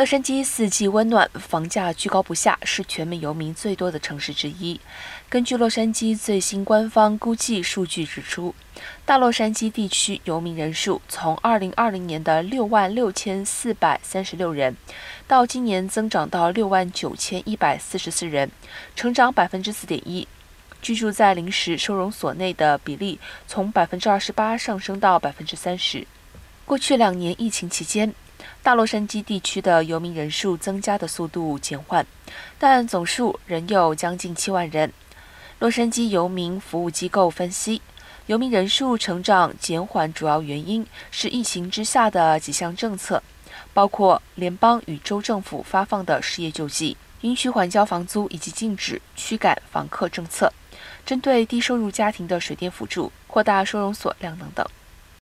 [0.00, 4.80] 洛杉矶四季温暖，房价居高不下，是全美游民最多的城市之一。
[5.28, 8.54] 根据洛杉矶最新官方估计数据指出，
[9.04, 14.74] 大洛杉矶地区游民人数从2020年的6万6436人，
[15.28, 18.50] 到今年增长到6万9144人，
[18.96, 20.26] 成长4.1%。
[20.80, 26.06] 居住在临时收容所内的比例从28%上升到30%。
[26.64, 28.14] 过去两年疫情期间，
[28.62, 32.06] 大洛杉矶地区的游民人数增加的速度减缓，
[32.58, 34.92] 但总数仍有将近七万人。
[35.58, 37.80] 洛杉矶游民服务机构分析，
[38.26, 43.22] 游民人数成长减缓主要原因是疫情之下的几项政策，
[43.72, 50.52] 包括联邦与州政府发放的失业救济、允许缓交房租以及禁止驱赶房客政策、
[51.04, 54.66] 针对低收入家庭的水电辅助、扩大收容所量等等。